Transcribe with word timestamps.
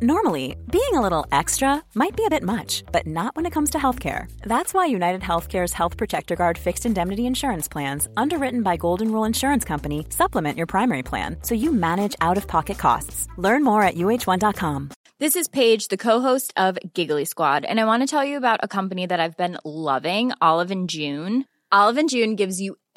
Normally, 0.00 0.54
being 0.70 0.94
a 0.94 1.00
little 1.00 1.26
extra 1.32 1.82
might 1.96 2.16
be 2.16 2.24
a 2.24 2.30
bit 2.30 2.44
much, 2.44 2.84
but 2.92 3.04
not 3.04 3.34
when 3.34 3.46
it 3.46 3.52
comes 3.52 3.70
to 3.70 3.78
healthcare. 3.78 4.30
That's 4.42 4.72
why 4.72 4.86
United 4.86 5.22
Healthcare's 5.22 5.72
Health 5.72 5.96
Protector 5.96 6.36
Guard 6.36 6.56
fixed 6.56 6.86
indemnity 6.86 7.26
insurance 7.26 7.66
plans, 7.66 8.08
underwritten 8.16 8.62
by 8.62 8.76
Golden 8.76 9.10
Rule 9.10 9.24
Insurance 9.24 9.64
Company, 9.64 10.06
supplement 10.10 10.56
your 10.56 10.68
primary 10.68 11.02
plan 11.02 11.38
so 11.42 11.56
you 11.56 11.72
manage 11.72 12.14
out 12.20 12.36
of 12.36 12.46
pocket 12.46 12.78
costs. 12.78 13.26
Learn 13.38 13.64
more 13.64 13.82
at 13.82 13.96
uh1.com. 13.96 14.90
This 15.18 15.34
is 15.34 15.48
Paige, 15.48 15.88
the 15.88 15.96
co-host 15.96 16.54
of 16.56 16.78
Giggly 16.94 17.24
Squad, 17.24 17.64
and 17.64 17.80
I 17.80 17.84
want 17.84 18.04
to 18.04 18.06
tell 18.06 18.24
you 18.24 18.36
about 18.36 18.60
a 18.62 18.68
company 18.68 19.04
that 19.04 19.18
I've 19.18 19.36
been 19.36 19.58
loving, 19.64 20.30
Olive 20.40 20.70
and 20.70 20.88
June. 20.88 21.44
Olive 21.72 21.98
and 21.98 22.08
June 22.08 22.36
gives 22.36 22.60
you 22.60 22.76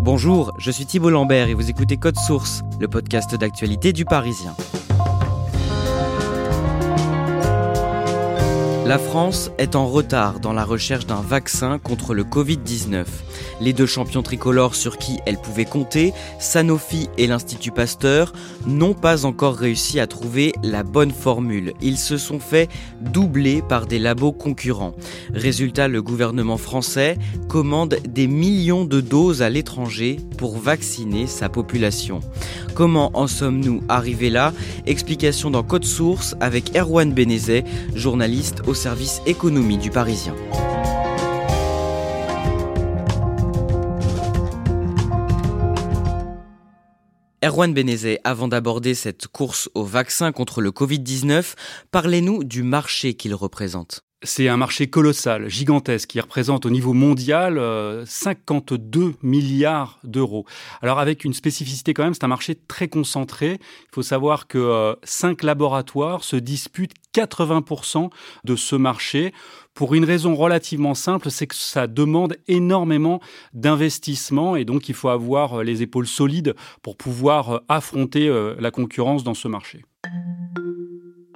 Bonjour, 0.00 0.54
je 0.58 0.70
suis 0.70 0.86
Thibault 0.86 1.10
Lambert 1.10 1.48
et 1.48 1.54
vous 1.54 1.68
écoutez 1.68 1.96
Code 1.96 2.16
Source, 2.16 2.62
le 2.80 2.88
podcast 2.88 3.34
d'actualité 3.34 3.92
du 3.92 4.04
Parisien. 4.04 4.56
La 8.88 8.98
France 8.98 9.50
est 9.58 9.76
en 9.76 9.86
retard 9.86 10.40
dans 10.40 10.54
la 10.54 10.64
recherche 10.64 11.04
d'un 11.04 11.20
vaccin 11.20 11.78
contre 11.78 12.14
le 12.14 12.24
Covid-19. 12.24 13.04
Les 13.60 13.74
deux 13.74 13.84
champions 13.84 14.22
tricolores 14.22 14.74
sur 14.74 14.96
qui 14.96 15.18
elle 15.26 15.36
pouvait 15.36 15.66
compter, 15.66 16.14
Sanofi 16.38 17.10
et 17.18 17.26
l'Institut 17.26 17.70
Pasteur, 17.70 18.32
n'ont 18.66 18.94
pas 18.94 19.26
encore 19.26 19.56
réussi 19.56 20.00
à 20.00 20.06
trouver 20.06 20.54
la 20.62 20.84
bonne 20.84 21.10
formule. 21.10 21.74
Ils 21.82 21.98
se 21.98 22.16
sont 22.16 22.40
fait 22.40 22.70
doubler 23.02 23.60
par 23.60 23.84
des 23.84 23.98
labos 23.98 24.32
concurrents. 24.32 24.94
Résultat, 25.34 25.86
le 25.86 26.00
gouvernement 26.00 26.56
français 26.56 27.18
commande 27.46 27.98
des 28.08 28.26
millions 28.26 28.86
de 28.86 29.02
doses 29.02 29.42
à 29.42 29.50
l'étranger 29.50 30.16
pour 30.38 30.56
vacciner 30.56 31.26
sa 31.26 31.50
population. 31.50 32.20
Comment 32.74 33.10
en 33.12 33.26
sommes-nous 33.26 33.82
arrivés 33.90 34.30
là? 34.30 34.54
Explication 34.86 35.50
dans 35.50 35.62
Code 35.62 35.84
Source 35.84 36.36
avec 36.40 36.74
Erwan 36.74 37.12
Benezet, 37.12 37.64
journaliste 37.94 38.62
au 38.66 38.74
service 38.78 39.22
économie 39.26 39.76
du 39.76 39.90
Parisien. 39.90 40.36
Erwan 47.44 47.74
Benezet, 47.74 48.20
avant 48.22 48.46
d'aborder 48.46 48.94
cette 48.94 49.26
course 49.26 49.68
au 49.74 49.82
vaccin 49.82 50.30
contre 50.30 50.60
le 50.60 50.70
Covid-19, 50.70 51.54
parlez-nous 51.90 52.44
du 52.44 52.62
marché 52.62 53.14
qu'il 53.14 53.34
représente. 53.34 54.04
C'est 54.24 54.48
un 54.48 54.56
marché 54.56 54.90
colossal, 54.90 55.48
gigantesque, 55.48 56.08
qui 56.08 56.20
représente 56.20 56.66
au 56.66 56.70
niveau 56.70 56.92
mondial 56.92 57.54
52 58.04 59.00
euh, 59.00 59.12
milliards 59.22 60.00
d'euros. 60.02 60.44
Alors 60.82 60.98
avec 60.98 61.24
une 61.24 61.32
spécificité 61.32 61.94
quand 61.94 62.02
même, 62.02 62.14
c'est 62.14 62.24
un 62.24 62.28
marché 62.28 62.56
très 62.56 62.88
concentré. 62.88 63.60
Il 63.60 63.94
faut 63.94 64.02
savoir 64.02 64.48
que 64.48 64.58
euh, 64.58 64.94
cinq 65.04 65.44
laboratoires 65.44 66.24
se 66.24 66.34
disputent 66.34 66.94
80% 67.14 68.10
de 68.42 68.56
ce 68.56 68.74
marché 68.74 69.32
pour 69.72 69.94
une 69.94 70.04
raison 70.04 70.34
relativement 70.34 70.94
simple, 70.94 71.30
c'est 71.30 71.46
que 71.46 71.54
ça 71.54 71.86
demande 71.86 72.36
énormément 72.48 73.20
d'investissement 73.52 74.56
et 74.56 74.64
donc 74.64 74.88
il 74.88 74.96
faut 74.96 75.10
avoir 75.10 75.60
euh, 75.60 75.62
les 75.62 75.82
épaules 75.82 76.08
solides 76.08 76.56
pour 76.82 76.96
pouvoir 76.96 77.62
affronter 77.68 78.28
la 78.58 78.70
concurrence 78.72 79.22
dans 79.22 79.34
ce 79.34 79.46
marché. 79.46 79.84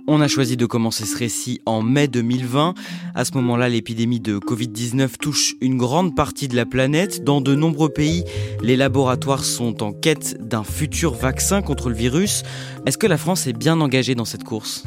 On 0.09 0.21
a 0.21 0.27
choisi 0.27 0.57
de 0.57 0.67
commencer 0.67 1.05
ce 1.05 1.17
récit 1.17 1.61
en 1.65 1.81
mai 1.81 2.09
2020. 2.09 2.75
À 3.15 3.25
ce 3.25 3.33
moment-là, 3.35 3.69
l'épidémie 3.69 4.19
de 4.19 4.39
Covid-19 4.39 5.17
touche 5.21 5.55
une 5.61 5.77
grande 5.77 6.17
partie 6.17 6.49
de 6.49 6.57
la 6.57 6.67
planète. 6.67 7.23
Dans 7.23 7.41
de 7.41 7.55
nombreux 7.55 7.89
pays, 7.89 8.25
les 8.62 8.77
laboratoires 8.77 9.45
sont 9.45 9.85
en 9.85 9.93
quête 9.93 10.37
d'un 10.41 10.65
futur 10.65 11.15
vaccin 11.15 11.62
contre 11.62 11.89
le 11.89 11.95
virus. 11.95 12.43
Est-ce 12.85 12.99
que 12.99 13.07
la 13.07 13.17
France 13.17 13.47
est 13.47 13.53
bien 13.53 13.81
engagée 13.81 14.17
dans 14.17 14.25
cette 14.25 14.43
course? 14.43 14.85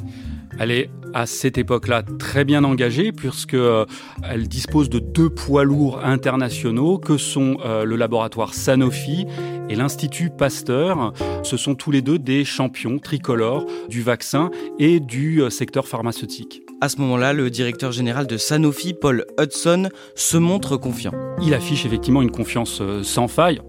Elle 0.59 0.72
est 0.72 0.90
à 1.14 1.25
cette 1.25 1.58
époque-là 1.58 2.04
très 2.20 2.44
bien 2.44 2.64
engagée 2.66 3.12
puisque 3.14 3.54
euh, 3.54 3.86
elle 4.30 4.48
dispose 4.48 4.90
de 4.90 5.00
deux 5.00 5.30
poids 5.30 5.64
lourds 5.64 6.04
internationaux 6.04 6.98
que 6.98 7.18
sont 7.18 7.58
euh, 7.66 7.86
le 7.86 7.96
laboratoire 7.96 8.54
Sanofi 8.54 9.25
et 9.70 9.76
l'Institut 9.76 10.30
Pasteur. 10.30 11.14
Ce 11.44 11.58
sont 11.58 11.76
tous 11.76 11.92
les 11.92 12.02
deux 12.02 12.20
des 12.20 12.46
champions 12.46 13.00
tricolores 13.00 13.66
du 13.90 14.02
vaccin 14.02 14.50
et 14.80 15.00
du 15.00 15.42
euh, 15.42 15.50
secteur 15.50 15.88
pharmaceutique. 15.88 16.62
À 16.81 16.90
ce 16.90 16.98
moment-là, 17.02 17.34
le 17.34 17.50
directeur 17.50 17.92
général 17.92 18.28
de 18.28 18.38
Sanofi, 18.38 18.94
Paul 18.94 19.25
Hudson, 19.40 19.90
se 20.14 20.38
montre 20.38 20.78
confiant. 20.78 21.14
Il 21.42 21.54
affiche 21.54 21.86
effectivement 21.86 22.22
une 22.22 22.31
confiance 22.31 22.80
euh, 22.81 23.02
sans 23.02 23.28
faille. 23.28 23.62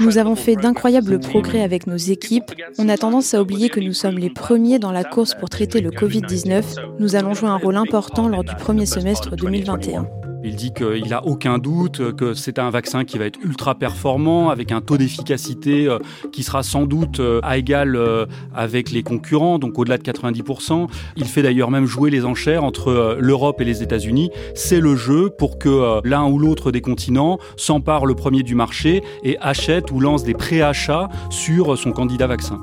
Nous 0.00 0.18
avons 0.18 0.36
fait 0.36 0.56
d'incroyables 0.56 1.20
progrès 1.20 1.62
avec 1.62 1.86
nos 1.86 1.96
équipes. 1.96 2.52
On 2.78 2.88
a 2.88 2.96
tendance 2.96 3.34
à 3.34 3.42
oublier 3.42 3.68
que 3.68 3.80
nous 3.80 3.92
sommes 3.92 4.18
les 4.18 4.30
premiers 4.30 4.78
dans 4.78 4.92
la 4.92 5.04
course 5.04 5.34
pour 5.34 5.50
traiter 5.50 5.80
le 5.80 5.90
Covid-19. 5.90 6.62
Nous 6.98 7.14
allons 7.14 7.34
jouer 7.34 7.48
un 7.48 7.58
rôle 7.58 7.76
important 7.76 8.28
lors 8.28 8.44
du 8.44 8.54
premier 8.56 8.86
semestre 8.86 9.36
2021. 9.36 10.06
Il 10.44 10.56
dit 10.56 10.72
qu'il 10.72 11.08
n'a 11.08 11.24
aucun 11.24 11.58
doute, 11.58 12.14
que 12.14 12.34
c'est 12.34 12.58
un 12.58 12.70
vaccin 12.70 13.04
qui 13.04 13.18
va 13.18 13.26
être 13.26 13.38
ultra 13.42 13.74
performant, 13.74 14.50
avec 14.50 14.72
un 14.72 14.80
taux 14.80 14.96
d'efficacité 14.96 15.86
euh, 15.86 15.98
qui 16.32 16.42
sera 16.42 16.62
sans 16.62 16.84
doute 16.84 17.20
euh, 17.20 17.40
à 17.42 17.58
égal 17.58 17.96
euh, 17.96 18.26
avec 18.54 18.90
les 18.90 19.02
concurrents, 19.02 19.58
donc 19.58 19.78
au-delà 19.78 19.98
de 19.98 20.02
90%. 20.02 20.88
Il 21.16 21.24
fait 21.24 21.42
d'ailleurs 21.42 21.70
même 21.70 21.86
jouer 21.86 22.10
les 22.10 22.24
enchères 22.24 22.64
entre 22.64 23.16
l'Europe 23.20 23.60
et 23.60 23.64
les 23.64 23.82
États-Unis. 23.82 24.30
C'est 24.54 24.80
le 24.80 24.96
jeu 24.96 25.30
pour 25.30 25.58
que 25.58 26.00
l'un 26.04 26.26
ou 26.26 26.38
l'autre 26.38 26.72
des 26.72 26.80
continents 26.80 27.38
s'empare 27.56 28.06
le 28.06 28.14
premier 28.14 28.42
du 28.42 28.54
marché 28.54 29.02
et 29.22 29.36
achète 29.40 29.90
ou 29.90 30.00
lance 30.00 30.24
des 30.24 30.34
préachats 30.34 31.08
sur 31.30 31.76
son 31.78 31.92
candidat 31.92 32.26
vaccin. 32.26 32.60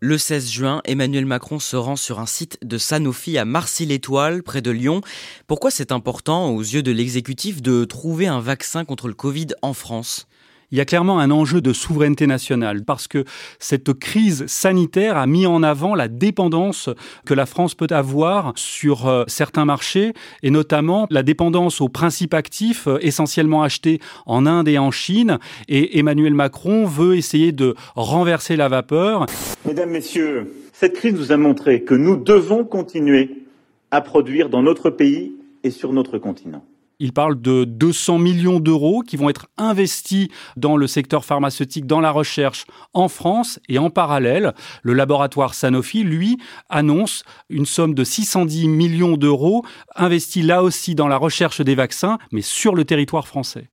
Le 0.00 0.16
16 0.16 0.48
juin, 0.48 0.80
Emmanuel 0.84 1.26
Macron 1.26 1.58
se 1.58 1.74
rend 1.74 1.96
sur 1.96 2.20
un 2.20 2.26
site 2.26 2.56
de 2.62 2.78
Sanofi 2.78 3.36
à 3.36 3.44
Marcy-l'Étoile, 3.44 4.44
près 4.44 4.62
de 4.62 4.70
Lyon. 4.70 5.00
Pourquoi 5.48 5.72
c'est 5.72 5.90
important, 5.90 6.50
aux 6.50 6.60
yeux 6.60 6.84
de 6.84 6.92
l'exécutif, 6.92 7.62
de 7.62 7.84
trouver 7.84 8.28
un 8.28 8.38
vaccin 8.38 8.84
contre 8.84 9.08
le 9.08 9.14
Covid 9.14 9.48
en 9.60 9.74
France? 9.74 10.27
Il 10.70 10.78
y 10.78 10.80
a 10.80 10.84
clairement 10.84 11.18
un 11.18 11.30
enjeu 11.30 11.60
de 11.60 11.72
souveraineté 11.72 12.26
nationale 12.26 12.84
parce 12.84 13.08
que 13.08 13.24
cette 13.58 13.92
crise 13.94 14.46
sanitaire 14.46 15.16
a 15.16 15.26
mis 15.26 15.46
en 15.46 15.62
avant 15.62 15.94
la 15.94 16.08
dépendance 16.08 16.90
que 17.24 17.34
la 17.34 17.46
France 17.46 17.74
peut 17.74 17.86
avoir 17.90 18.52
sur 18.56 19.08
euh, 19.08 19.24
certains 19.28 19.64
marchés 19.64 20.12
et 20.42 20.50
notamment 20.50 21.06
la 21.10 21.22
dépendance 21.22 21.80
aux 21.80 21.88
principes 21.88 22.34
actifs 22.34 22.86
euh, 22.86 22.98
essentiellement 23.00 23.62
achetés 23.62 24.00
en 24.26 24.44
Inde 24.46 24.68
et 24.68 24.78
en 24.78 24.90
Chine. 24.90 25.38
Et 25.68 25.98
Emmanuel 25.98 26.34
Macron 26.34 26.84
veut 26.84 27.16
essayer 27.16 27.52
de 27.52 27.74
renverser 27.94 28.56
la 28.56 28.68
vapeur. 28.68 29.26
Mesdames, 29.64 29.90
Messieurs, 29.90 30.52
cette 30.72 30.94
crise 30.94 31.14
nous 31.14 31.32
a 31.32 31.36
montré 31.36 31.82
que 31.82 31.94
nous 31.94 32.16
devons 32.16 32.64
continuer 32.64 33.46
à 33.90 34.00
produire 34.00 34.50
dans 34.50 34.62
notre 34.62 34.90
pays 34.90 35.32
et 35.64 35.70
sur 35.70 35.92
notre 35.92 36.18
continent. 36.18 36.64
Il 37.00 37.12
parle 37.12 37.40
de 37.40 37.62
200 37.62 38.18
millions 38.18 38.58
d'euros 38.58 39.02
qui 39.06 39.16
vont 39.16 39.30
être 39.30 39.46
investis 39.56 40.28
dans 40.56 40.76
le 40.76 40.88
secteur 40.88 41.24
pharmaceutique, 41.24 41.86
dans 41.86 42.00
la 42.00 42.10
recherche 42.10 42.66
en 42.92 43.08
France. 43.08 43.60
Et 43.68 43.78
en 43.78 43.88
parallèle, 43.88 44.52
le 44.82 44.94
laboratoire 44.94 45.54
Sanofi, 45.54 46.02
lui, 46.02 46.38
annonce 46.68 47.22
une 47.48 47.66
somme 47.66 47.94
de 47.94 48.02
610 48.02 48.66
millions 48.66 49.16
d'euros 49.16 49.64
investis 49.94 50.44
là 50.44 50.64
aussi 50.64 50.96
dans 50.96 51.06
la 51.06 51.16
recherche 51.16 51.60
des 51.60 51.76
vaccins, 51.76 52.18
mais 52.32 52.42
sur 52.42 52.74
le 52.74 52.84
territoire 52.84 53.28
français. 53.28 53.70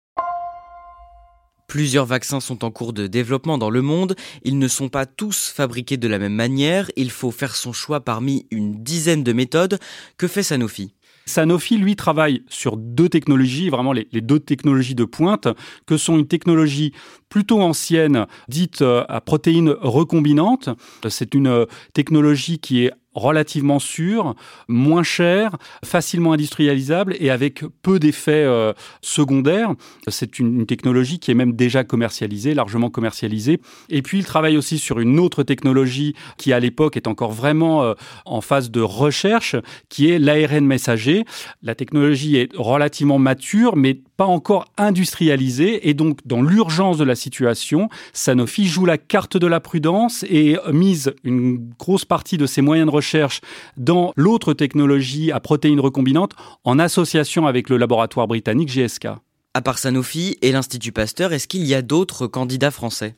Plusieurs 1.67 2.05
vaccins 2.05 2.39
sont 2.39 2.63
en 2.63 2.71
cours 2.71 2.93
de 2.93 3.07
développement 3.07 3.57
dans 3.57 3.71
le 3.71 3.81
monde. 3.81 4.15
Ils 4.43 4.59
ne 4.59 4.67
sont 4.67 4.89
pas 4.89 5.05
tous 5.05 5.51
fabriqués 5.53 5.97
de 5.97 6.07
la 6.07 6.19
même 6.19 6.35
manière. 6.35 6.91
Il 6.95 7.09
faut 7.09 7.31
faire 7.31 7.55
son 7.55 7.73
choix 7.73 8.01
parmi 8.01 8.45
une 8.51 8.83
dizaine 8.83 9.23
de 9.23 9.33
méthodes. 9.33 9.79
Que 10.17 10.27
fait 10.27 10.43
Sanofi? 10.43 10.94
Sanofi, 11.27 11.77
lui, 11.77 11.95
travaille 11.95 12.43
sur 12.49 12.77
deux 12.77 13.09
technologies, 13.09 13.69
vraiment 13.69 13.93
les, 13.93 14.05
deux 14.13 14.39
technologies 14.39 14.93
de 14.93 15.05
pointe, 15.05 15.47
que 15.87 15.97
sont 15.97 16.19
une 16.19 16.27
technologie 16.27 16.93
plutôt 17.35 17.59
ancienne, 17.59 18.27
dite 18.47 18.81
à 18.81 19.19
protéines 19.19 19.75
recombinantes. 19.81 20.69
C'est 21.09 21.33
une 21.33 21.65
technologie 21.93 22.59
qui 22.59 22.85
est 22.85 22.93
relativement 23.15 23.79
sûr, 23.79 24.35
moins 24.67 25.03
cher, 25.03 25.57
facilement 25.83 26.33
industrialisable 26.33 27.15
et 27.19 27.29
avec 27.29 27.63
peu 27.81 27.97
d'effets 27.97 28.43
euh, 28.43 28.73
secondaires. 29.01 29.73
C'est 30.07 30.37
une, 30.37 30.65
technologie 30.65 31.19
qui 31.19 31.31
est 31.31 31.35
même 31.35 31.53
déjà 31.53 31.83
commercialisée, 31.83 32.53
largement 32.53 32.89
commercialisée. 32.89 33.61
Et 33.89 34.01
puis 34.01 34.19
il 34.19 34.25
travaille 34.25 34.57
aussi 34.57 34.77
sur 34.77 34.99
une 34.99 35.19
autre 35.19 35.43
technologie 35.43 36.15
qui 36.37 36.53
à 36.53 36.59
l'époque 36.59 36.97
est 36.97 37.07
encore 37.07 37.31
vraiment 37.31 37.83
euh, 37.83 37.93
en 38.25 38.41
phase 38.41 38.69
de 38.69 38.81
recherche, 38.81 39.55
qui 39.89 40.09
est 40.09 40.19
l'ARN 40.19 40.65
messager. 40.65 41.23
La 41.61 41.75
technologie 41.75 42.35
est 42.35 42.51
relativement 42.55 43.19
mature, 43.19 43.77
mais 43.77 44.01
pas 44.17 44.25
encore 44.25 44.65
industrialisée. 44.77 45.87
Et 45.87 45.93
donc 45.93 46.19
dans 46.25 46.41
l'urgence 46.41 46.97
de 46.97 47.03
la 47.03 47.15
situation, 47.15 47.89
Sanofi 48.13 48.67
joue 48.67 48.85
la 48.85 48.97
carte 48.97 49.37
de 49.37 49.47
la 49.47 49.59
prudence 49.59 50.23
et 50.29 50.57
mise 50.71 51.13
une 51.23 51.73
grosse 51.79 52.05
partie 52.05 52.37
de 52.37 52.45
ses 52.45 52.61
moyens 52.61 52.87
de 52.87 52.91
recherche 52.91 53.05
recherche 53.05 53.41
dans 53.77 54.13
l'autre 54.15 54.53
technologie 54.53 55.31
à 55.31 55.39
protéines 55.39 55.79
recombinantes 55.79 56.33
en 56.63 56.79
association 56.79 57.45
avec 57.45 57.69
le 57.69 57.77
laboratoire 57.77 58.27
britannique 58.27 58.69
GSK. 58.69 59.07
À 59.53 59.61
part 59.61 59.77
Sanofi 59.77 60.37
et 60.41 60.51
l'Institut 60.51 60.91
Pasteur, 60.91 61.31
est-ce 61.31 61.47
qu'il 61.47 61.63
y 61.63 61.75
a 61.75 61.81
d'autres 61.81 62.25
candidats 62.27 62.71
français? 62.71 63.15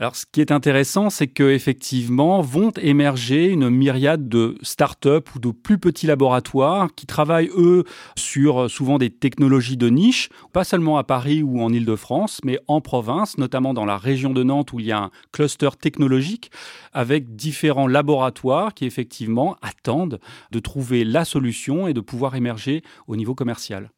Alors, 0.00 0.16
ce 0.16 0.24
qui 0.24 0.40
est 0.40 0.50
intéressant, 0.50 1.10
c'est 1.10 1.26
qu'effectivement 1.26 2.40
vont 2.40 2.70
émerger 2.80 3.48
une 3.48 3.68
myriade 3.68 4.30
de 4.30 4.56
start-up 4.62 5.28
ou 5.34 5.38
de 5.40 5.50
plus 5.50 5.76
petits 5.76 6.06
laboratoires 6.06 6.88
qui 6.96 7.04
travaillent, 7.04 7.50
eux, 7.54 7.84
sur 8.16 8.62
euh, 8.62 8.68
souvent 8.68 8.96
des 8.96 9.10
technologies 9.10 9.76
de 9.76 9.90
niche, 9.90 10.30
pas 10.54 10.64
seulement 10.64 10.96
à 10.96 11.04
Paris 11.04 11.42
ou 11.42 11.60
en 11.60 11.70
Ile-de-France, 11.70 12.40
mais 12.44 12.58
en 12.66 12.80
province, 12.80 13.36
notamment 13.36 13.74
dans 13.74 13.84
la 13.84 13.98
région 13.98 14.30
de 14.30 14.42
Nantes 14.42 14.72
où 14.72 14.80
il 14.80 14.86
y 14.86 14.92
a 14.92 15.00
un 15.00 15.10
cluster 15.32 15.68
technologique 15.78 16.50
avec 16.94 17.36
différents 17.36 17.86
laboratoires 17.86 18.72
qui, 18.72 18.86
effectivement, 18.86 19.58
attendent 19.60 20.18
de 20.50 20.60
trouver 20.60 21.04
la 21.04 21.26
solution 21.26 21.86
et 21.86 21.92
de 21.92 22.00
pouvoir 22.00 22.36
émerger 22.36 22.82
au 23.06 23.16
niveau 23.16 23.34
commercial. 23.34 23.90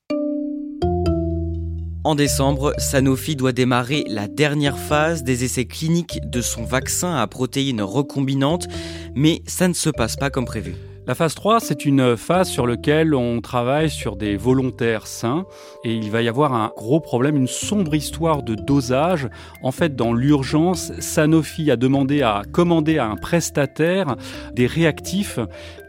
En 2.04 2.16
décembre, 2.16 2.72
Sanofi 2.78 3.36
doit 3.36 3.52
démarrer 3.52 4.04
la 4.08 4.26
dernière 4.26 4.76
phase 4.76 5.22
des 5.22 5.44
essais 5.44 5.66
cliniques 5.66 6.18
de 6.24 6.40
son 6.40 6.64
vaccin 6.64 7.14
à 7.14 7.28
protéines 7.28 7.80
recombinantes, 7.80 8.66
mais 9.14 9.40
ça 9.46 9.68
ne 9.68 9.72
se 9.72 9.88
passe 9.88 10.16
pas 10.16 10.28
comme 10.28 10.44
prévu. 10.44 10.74
La 11.06 11.14
phase 11.14 11.36
3, 11.36 11.60
c'est 11.60 11.84
une 11.84 12.16
phase 12.16 12.48
sur 12.48 12.66
laquelle 12.66 13.14
on 13.14 13.40
travaille 13.40 13.88
sur 13.88 14.16
des 14.16 14.36
volontaires 14.36 15.06
sains 15.06 15.44
et 15.84 15.94
il 15.94 16.10
va 16.10 16.22
y 16.22 16.28
avoir 16.28 16.54
un 16.54 16.72
gros 16.76 16.98
problème, 16.98 17.36
une 17.36 17.46
sombre 17.46 17.94
histoire 17.94 18.42
de 18.42 18.56
dosage. 18.56 19.28
En 19.62 19.70
fait, 19.70 19.94
dans 19.94 20.12
l'urgence, 20.12 20.92
Sanofi 20.98 21.70
a 21.70 21.76
demandé 21.76 22.22
à 22.22 22.42
commander 22.50 22.98
à 22.98 23.06
un 23.06 23.16
prestataire 23.16 24.16
des 24.54 24.66
réactifs 24.66 25.38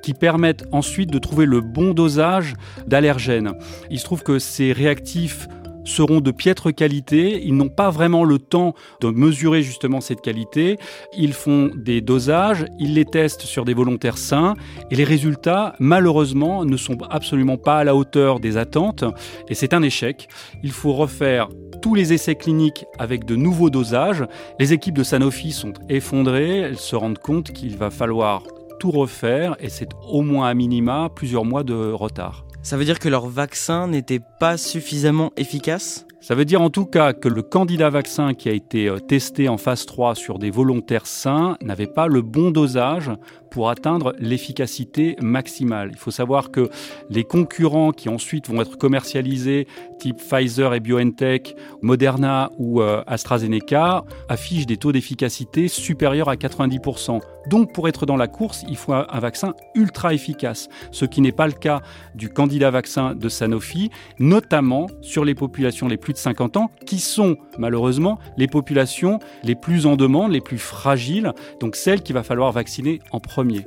qui 0.04 0.13
permettent 0.13 0.65
ensuite 0.71 1.12
de 1.12 1.19
trouver 1.19 1.45
le 1.45 1.62
bon 1.62 1.95
dosage 1.95 2.54
d'allergènes. 2.86 3.54
Il 3.89 4.00
se 4.00 4.06
trouve 4.06 4.21
que 4.21 4.38
ces 4.38 4.74
réactifs 4.74 5.48
seront 5.83 6.21
de 6.21 6.31
piètre 6.31 6.74
qualité. 6.74 7.41
Ils 7.44 7.56
n'ont 7.56 7.69
pas 7.69 7.89
vraiment 7.89 8.24
le 8.24 8.39
temps 8.39 8.74
de 9.01 9.09
mesurer 9.09 9.62
justement 9.62 10.01
cette 10.01 10.21
qualité. 10.21 10.77
Ils 11.18 11.33
font 11.33 11.71
des 11.75 12.01
dosages, 12.01 12.65
ils 12.80 12.94
les 12.94 13.06
testent 13.06 13.41
sur 13.41 13.65
des 13.65 13.74
volontaires 13.74 14.18
sains 14.18 14.56
et 14.91 14.95
les 14.95 15.03
résultats, 15.03 15.75
malheureusement, 15.80 16.65
ne 16.65 16.77
sont 16.77 16.97
absolument 17.09 17.57
pas 17.57 17.80
à 17.80 17.83
la 17.83 17.95
hauteur 17.95 18.39
des 18.39 18.57
attentes 18.57 19.03
et 19.50 19.56
c'est 19.56 19.74
un 19.74 19.83
échec. 19.83 20.27
Il 20.63 20.71
faut 20.71 20.94
refaire 20.94 21.50
tous 21.81 21.95
les 21.95 22.13
essais 22.13 22.36
cliniques 22.36 22.86
avec 22.97 23.25
de 23.25 23.36
nouveaux 23.36 23.69
dosages. 23.69 24.25
Les 24.59 24.74
équipes 24.74 24.95
de 24.95 25.03
Sanofi 25.03 25.51
sont 25.51 25.74
effondrées, 25.89 26.59
elles 26.59 26.77
se 26.77 26.95
rendent 26.95 27.19
compte 27.19 27.51
qu'il 27.51 27.75
va 27.75 27.89
falloir 27.89 28.44
tout 28.79 28.91
refaire 28.91 29.56
et 29.59 29.69
c'est 29.69 29.89
au 30.09 30.21
moins 30.21 30.47
à 30.47 30.53
minima 30.53 31.09
plusieurs 31.13 31.45
mois 31.45 31.63
de 31.63 31.91
retard. 31.91 32.45
Ça 32.63 32.77
veut 32.77 32.86
dire 32.86 33.00
que 33.00 33.10
leur 33.10 33.27
vaccin 33.27 33.88
n'était 33.88 34.21
pas 34.39 34.57
suffisamment 34.57 35.33
efficace? 35.36 36.06
Ça 36.24 36.36
veut 36.36 36.46
dire 36.46 36.62
en 36.62 36.70
tout 36.70 36.86
cas 36.86 37.12
que 37.12 37.28
le 37.28 37.42
candidat 37.42 37.90
vaccin 37.90 38.34
qui 38.34 38.48
a 38.48 38.54
été 38.54 38.88
euh, 38.88 38.98
testé 38.98 39.50
en 39.50 39.58
phase 39.58 39.86
3 39.86 40.16
sur 40.16 40.40
des 40.40 40.52
volontaires 40.52 41.06
sains 41.06 41.58
n'avait 41.62 41.86
pas 41.86 42.08
le 42.08 42.22
bon 42.22 42.50
dosage 42.50 43.12
pour 43.52 43.70
atteindre 43.70 44.16
l'efficacité 44.20 45.18
maximale. 45.22 45.90
Il 45.92 45.98
faut 45.98 46.12
savoir 46.12 46.50
que 46.50 46.70
les 47.10 47.25
concurrents 47.25 47.92
qui 47.92 48.08
ensuite 48.08 48.50
vont 48.50 48.62
être 48.62 48.78
commercialisés, 48.78 49.68
type 50.00 50.18
Pfizer 50.18 50.74
et 50.74 50.80
BioNTech, 50.80 51.56
Moderna 51.81 52.50
ou 52.58 52.81
euh, 52.81 53.04
AstraZeneca, 53.06 54.06
affichent 54.30 54.66
des 54.66 54.78
taux 54.78 54.94
d'efficacité 54.94 55.68
supérieurs 55.68 56.30
à 56.30 56.36
90%. 56.36 57.20
Donc 57.50 57.74
pour 57.74 57.90
être 57.90 58.06
dans 58.06 58.16
la 58.16 58.30
course, 58.30 58.64
il 58.70 58.78
faut 58.78 58.94
un 58.94 59.20
vaccin 59.20 59.54
ultra 59.75 60.14
efficace, 60.14 60.70
ce 60.92 61.04
qui 61.04 61.20
n'est 61.20 61.34
pas 61.34 61.48
le 61.48 61.54
cas 61.54 61.81
du 62.16 62.30
candidat 62.30 62.72
vaccin 62.72 63.14
de 63.14 63.28
Sanofi, 63.28 63.92
notamment 64.18 64.88
sur 65.02 65.25
les 65.25 65.36
populations 65.36 65.90
les 65.90 65.98
plus 65.98 66.12
de 66.13 66.18
50 66.18 66.57
ans, 66.57 66.71
qui 66.86 67.00
sont 67.00 67.36
malheureusement 67.57 68.19
les 68.38 68.48
populations 68.48 69.19
les 69.44 69.56
plus 69.56 69.86
en 69.86 69.95
demande, 69.95 70.31
les 70.31 70.42
plus 70.42 70.60
fragiles, 70.60 71.33
donc 71.60 71.75
celles 71.75 72.01
qu'il 72.01 72.15
va 72.15 72.24
falloir 72.24 72.51
vacciner 72.51 73.00
en 73.12 73.19
premier. 73.19 73.65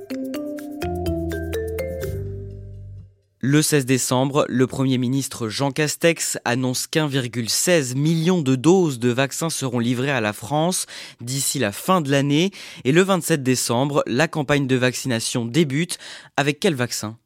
Le 3.48 3.62
16 3.62 3.86
décembre, 3.86 4.44
le 4.48 4.66
Premier 4.66 4.98
ministre 4.98 5.48
Jean 5.48 5.70
Castex 5.70 6.36
annonce 6.44 6.88
qu'1,16 6.88 7.94
million 7.94 8.42
de 8.42 8.56
doses 8.56 8.98
de 8.98 9.10
vaccins 9.10 9.50
seront 9.50 9.78
livrées 9.78 10.10
à 10.10 10.20
la 10.20 10.32
France 10.32 10.86
d'ici 11.20 11.60
la 11.60 11.70
fin 11.70 12.00
de 12.00 12.10
l'année. 12.10 12.50
Et 12.84 12.90
le 12.90 13.02
27 13.02 13.44
décembre, 13.44 14.02
la 14.08 14.26
campagne 14.26 14.66
de 14.66 14.74
vaccination 14.74 15.44
débute. 15.44 15.98
Avec 16.36 16.58
quel 16.58 16.74
vaccin? 16.74 17.18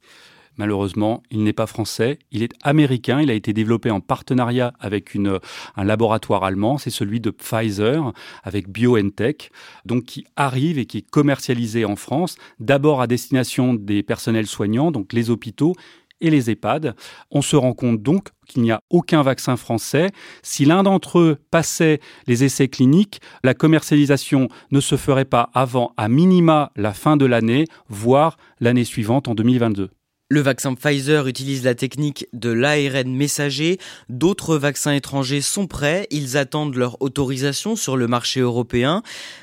Malheureusement, 0.61 1.23
il 1.31 1.43
n'est 1.43 1.55
pas 1.55 1.67
français, 1.67 2.19
il 2.33 2.43
est 2.43 2.53
américain, 2.63 3.23
il 3.23 3.31
a 3.31 3.33
été 3.33 3.55
développé 3.55 3.91
en 3.91 4.01
partenariat 4.01 4.75
avec 4.79 5.17
un 5.17 5.85
laboratoire 5.85 6.45
allemand, 6.45 6.77
c'est 6.77 6.91
celui 6.91 7.19
de 7.19 7.31
Pfizer 7.31 8.13
avec 8.43 8.69
BioNTech, 8.69 9.53
donc 9.87 10.05
qui 10.05 10.27
arrive 10.37 10.79
et 10.79 10.85
qui 10.85 10.99
est 10.99 11.11
commercialisé 11.11 11.87
en 11.87 11.97
France, 11.97 12.37
d'abord 12.59 13.01
à 13.01 13.07
destination 13.07 13.73
des 13.73 14.03
personnels 14.03 14.47
soignants, 14.47 14.91
donc 14.91 15.15
les 15.15 15.31
hôpitaux, 15.31 15.73
et 16.21 16.29
les 16.29 16.51
EHPAD. 16.51 16.95
On 17.31 17.41
se 17.41 17.57
rend 17.57 17.73
compte 17.73 18.03
donc 18.03 18.29
qu'il 18.47 18.61
n'y 18.61 18.71
a 18.71 18.83
aucun 18.91 19.23
vaccin 19.23 19.57
français. 19.57 20.11
Si 20.43 20.67
l'un 20.67 20.83
d'entre 20.83 21.21
eux 21.21 21.39
passait 21.51 22.01
les 22.27 22.45
essais 22.45 22.69
cliniques, 22.69 23.23
la 23.43 23.55
commercialisation 23.55 24.49
ne 24.73 24.81
se 24.81 24.97
ferait 24.99 25.25
pas 25.25 25.49
avant 25.55 25.95
à 25.97 26.11
minima 26.11 26.71
la 26.77 26.93
fin 26.93 27.17
de 27.17 27.25
l'année, 27.25 27.65
voire 27.89 28.37
l'année 28.61 28.85
suivante 28.85 29.27
en 29.27 29.35
2022. 29.35 29.89
Le 30.33 30.41
vaccin 30.41 30.75
Pfizer 30.75 31.27
utilise 31.27 31.65
la 31.65 31.75
technique 31.75 32.29
de 32.33 32.51
l'ARN 32.51 33.13
messager. 33.13 33.79
D'autres 34.09 34.57
vaccins 34.57 34.93
étrangers 34.93 35.41
sont 35.41 35.67
prêts. 35.67 36.07
Ils 36.13 36.37
attendent 36.37 36.77
leur 36.77 37.03
autorisation 37.03 37.75
sur 37.75 37.97
le 37.97 38.07
marché 38.07 38.39
européen. 38.39 39.03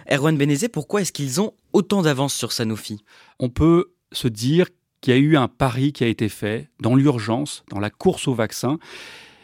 Erwan 0.10 0.38
Benezé, 0.38 0.70
pourquoi 0.70 1.02
est-ce 1.02 1.12
qu'ils 1.12 1.42
ont 1.42 1.52
autant 1.74 2.04
d'avance 2.04 2.34
sur 2.34 2.54
Sanofi? 2.54 3.04
On 3.38 3.50
peut 3.50 3.92
se 4.14 4.30
dire 4.30 4.68
qu'il 5.02 5.14
y 5.14 5.18
a 5.18 5.20
eu 5.20 5.36
un 5.36 5.50
pari 5.50 5.92
qui 5.92 6.06
a 6.06 6.08
été 6.08 6.30
fait 6.30 6.70
dans 6.80 6.96
l'urgence, 6.96 7.66
dans 7.70 7.82
la 7.82 7.90
course 7.90 8.30
au 8.30 8.34
vaccin, 8.34 8.80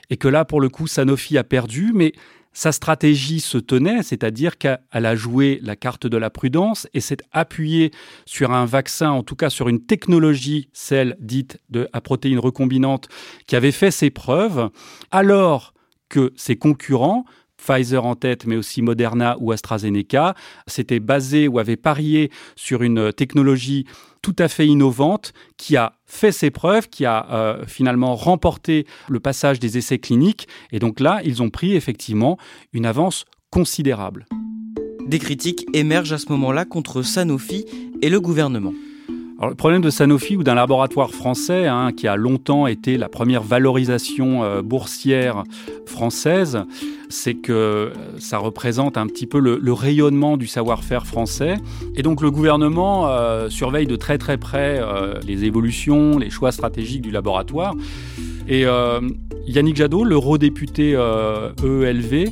et 0.10 0.16
que 0.16 0.30
là, 0.30 0.46
pour 0.46 0.62
le 0.62 0.70
coup, 0.70 0.88
Sanofi 0.88 1.38
a 1.38 1.44
perdu, 1.44 1.92
mais 1.94 2.14
sa 2.54 2.72
stratégie 2.72 3.40
se 3.40 3.58
tenait, 3.58 4.04
c'est-à-dire 4.04 4.58
qu'elle 4.58 4.80
a 4.92 5.16
joué 5.16 5.60
la 5.64 5.76
carte 5.76 6.08
de 6.08 6.18
la 6.18 6.30
prudence 6.30 6.88
et 6.94 7.02
s'est 7.02 7.18
appuyée 7.32 7.92
sur 8.26 8.52
un 8.52 8.66
vaccin, 8.66 9.10
en 9.10 9.24
tout 9.24 9.36
cas 9.36 9.50
sur 9.50 9.70
une 9.70 9.84
technologie, 9.84 10.70
celle 10.72 11.18
dite 11.20 11.58
à 11.92 12.02
protéines 12.02 12.40
recombinantes, 12.40 13.08
qui 13.48 13.56
avait 13.56 13.72
fait 13.72 13.92
ses 13.92 14.12
preuves, 14.12 14.70
alors 15.12 15.74
que 16.10 16.32
ses 16.36 16.56
concurrents 16.56 17.26
Pfizer 17.66 18.06
en 18.06 18.16
tête, 18.16 18.46
mais 18.46 18.56
aussi 18.56 18.82
Moderna 18.82 19.38
ou 19.40 19.52
AstraZeneca, 19.52 20.36
s'étaient 20.68 21.00
basés 21.00 21.48
ou 21.48 21.60
avaient 21.60 21.78
parié 21.78 22.32
sur 22.56 22.84
une 22.84 23.14
technologie 23.14 23.86
tout 24.22 24.36
à 24.40 24.48
fait 24.48 24.68
innovante 24.68 25.34
qui 25.58 25.78
a 25.78 25.94
fait 26.06 26.32
ses 26.32 26.50
preuves, 26.50 26.88
qui 26.90 27.06
a 27.06 27.28
euh, 27.32 27.66
finalement 27.68 28.16
remporté 28.16 28.88
le 29.10 29.20
passage 29.20 29.60
des 29.60 29.78
essais 29.78 30.00
cliniques. 30.00 30.48
Et 30.72 30.80
donc 30.80 31.00
là, 31.00 31.22
ils 31.24 31.44
ont 31.44 31.50
pris 31.50 31.76
effectivement 31.76 32.38
une 32.72 32.86
avance 32.86 33.26
considérable. 33.52 34.26
Des 35.06 35.20
critiques 35.20 35.66
émergent 35.74 36.14
à 36.14 36.18
ce 36.18 36.30
moment-là 36.30 36.66
contre 36.66 37.02
Sanofi 37.02 37.66
et 38.02 38.10
le 38.10 38.22
gouvernement. 38.22 38.74
Le 39.50 39.56
problème 39.56 39.82
de 39.82 39.90
Sanofi 39.90 40.36
ou 40.36 40.44
d'un 40.44 40.56
laboratoire 40.56 41.12
français 41.12 41.68
hein, 41.68 41.92
qui 41.96 42.08
a 42.08 42.16
longtemps 42.16 42.68
été 42.68 42.98
la 42.98 43.10
première 43.10 43.44
valorisation 43.44 44.44
euh, 44.44 44.62
boursière 44.62 45.44
française, 45.86 46.64
c'est 47.14 47.36
que 47.36 47.92
ça 48.18 48.40
représente 48.40 48.98
un 48.98 49.08
petit 49.08 49.28
peu 49.28 49.40
le, 49.40 49.74
rayonnement 49.74 50.36
du 50.38 50.48
savoir-faire 50.48 51.06
français. 51.06 51.56
Et 51.96 52.02
donc 52.02 52.22
le 52.22 52.32
gouvernement 52.32 53.08
euh, 53.08 53.50
surveille 53.50 53.88
de 53.88 53.96
très 53.96 54.18
très 54.18 54.38
près 54.38 54.80
euh, 54.80 55.20
les 55.26 55.46
évolutions, 55.46 56.18
les 56.18 56.30
choix 56.30 56.52
stratégiques 56.52 57.02
du 57.02 57.12
laboratoire. 57.12 57.76
Et 58.48 58.66
euh, 58.66 59.00
Yannick 59.46 59.76
Jadot, 59.76 60.04
l'eurodéputé 60.04 60.92
EELV, 60.94 62.32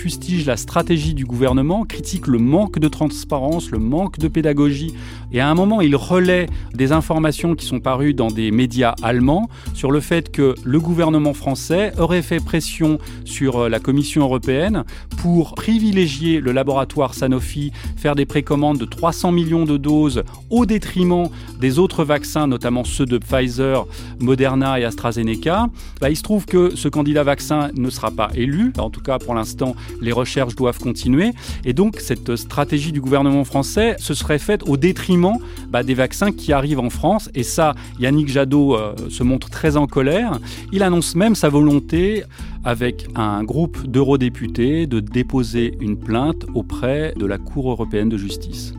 fustige 0.00 0.46
la 0.46 0.56
stratégie 0.56 1.12
du 1.12 1.26
gouvernement, 1.26 1.84
critique 1.84 2.26
le 2.26 2.38
manque 2.38 2.78
de 2.78 2.88
transparence, 2.88 3.70
le 3.70 3.78
manque 3.78 4.18
de 4.18 4.28
pédagogie. 4.28 4.94
Et 5.30 5.40
à 5.40 5.48
un 5.50 5.54
moment, 5.54 5.82
il 5.82 5.94
relaie 5.94 6.46
des 6.72 6.92
informations 6.92 7.54
qui 7.54 7.66
sont 7.66 7.80
parues 7.80 8.14
dans 8.14 8.28
des 8.28 8.50
médias 8.50 8.94
allemands 9.02 9.50
sur 9.74 9.90
le 9.90 10.00
fait 10.00 10.32
que 10.32 10.54
le 10.64 10.80
gouvernement 10.80 11.34
français 11.34 11.92
aurait 11.98 12.22
fait 12.22 12.42
pression 12.42 12.98
sur 13.26 13.58
euh, 13.58 13.68
la 13.68 13.78
Commission 13.78 14.22
européenne 14.22 14.84
pour 15.18 15.54
privilégier 15.54 16.40
le 16.40 16.52
laboratoire 16.52 17.12
Sanofi, 17.12 17.70
faire 17.98 18.14
des 18.14 18.24
précommandes 18.24 18.78
de 18.78 18.86
300 18.86 19.32
millions 19.32 19.66
de 19.66 19.76
doses 19.76 20.22
au 20.48 20.64
détriment 20.64 21.28
des 21.60 21.78
autres 21.78 22.04
vaccins, 22.04 22.46
notamment 22.46 22.84
ceux 22.84 23.04
de 23.04 23.18
Pfizer, 23.18 23.86
Moderna 24.18 24.80
et 24.80 24.84
AstraZeneca. 24.84 25.68
Bah, 26.00 26.08
il 26.08 26.16
se 26.16 26.22
trouve 26.22 26.46
que 26.46 26.74
ce 26.74 26.88
candidat 26.88 27.22
vaccin 27.22 27.68
ne 27.74 27.90
sera 27.90 28.10
pas 28.10 28.30
élu. 28.34 28.72
En 28.78 28.88
tout 28.88 29.02
cas, 29.02 29.18
pour 29.18 29.34
l'instant, 29.34 29.76
les 30.00 30.12
recherches 30.12 30.54
doivent 30.54 30.78
continuer. 30.78 31.30
Et 31.64 31.72
donc, 31.72 32.00
cette 32.00 32.36
stratégie 32.36 32.92
du 32.92 33.00
gouvernement 33.00 33.44
français 33.44 33.96
se 33.98 34.14
serait 34.14 34.38
faite 34.38 34.62
au 34.68 34.76
détriment 34.76 35.38
bah, 35.68 35.82
des 35.82 35.94
vaccins 35.94 36.32
qui 36.32 36.52
arrivent 36.52 36.80
en 36.80 36.90
France. 36.90 37.30
Et 37.34 37.42
ça, 37.42 37.74
Yannick 37.98 38.28
Jadot 38.28 38.76
euh, 38.76 38.94
se 39.08 39.22
montre 39.22 39.50
très 39.50 39.76
en 39.76 39.86
colère. 39.86 40.38
Il 40.72 40.82
annonce 40.82 41.14
même 41.14 41.34
sa 41.34 41.48
volonté, 41.48 42.24
avec 42.64 43.06
un 43.14 43.42
groupe 43.42 43.86
d'eurodéputés, 43.86 44.86
de 44.86 45.00
déposer 45.00 45.76
une 45.80 45.96
plainte 45.96 46.46
auprès 46.54 47.14
de 47.16 47.26
la 47.26 47.38
Cour 47.38 47.70
européenne 47.70 48.08
de 48.08 48.18
justice. 48.18 48.74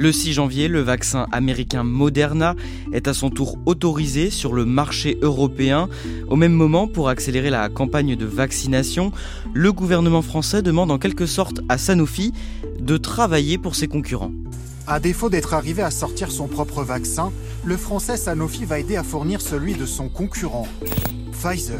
Le 0.00 0.12
6 0.12 0.32
janvier, 0.32 0.68
le 0.68 0.80
vaccin 0.80 1.26
américain 1.30 1.84
Moderna 1.84 2.56
est 2.94 3.06
à 3.06 3.12
son 3.12 3.28
tour 3.28 3.58
autorisé 3.66 4.30
sur 4.30 4.54
le 4.54 4.64
marché 4.64 5.18
européen. 5.20 5.90
Au 6.28 6.36
même 6.36 6.54
moment, 6.54 6.88
pour 6.88 7.10
accélérer 7.10 7.50
la 7.50 7.68
campagne 7.68 8.16
de 8.16 8.24
vaccination, 8.24 9.12
le 9.52 9.74
gouvernement 9.74 10.22
français 10.22 10.62
demande 10.62 10.90
en 10.90 10.96
quelque 10.96 11.26
sorte 11.26 11.60
à 11.68 11.76
Sanofi 11.76 12.32
de 12.80 12.96
travailler 12.96 13.58
pour 13.58 13.74
ses 13.74 13.88
concurrents. 13.88 14.32
À 14.86 15.00
défaut 15.00 15.28
d'être 15.28 15.52
arrivé 15.52 15.82
à 15.82 15.90
sortir 15.90 16.32
son 16.32 16.48
propre 16.48 16.82
vaccin, 16.82 17.30
le 17.62 17.76
français 17.76 18.16
Sanofi 18.16 18.64
va 18.64 18.78
aider 18.78 18.96
à 18.96 19.04
fournir 19.04 19.42
celui 19.42 19.74
de 19.74 19.84
son 19.84 20.08
concurrent, 20.08 20.66
Pfizer. 21.32 21.78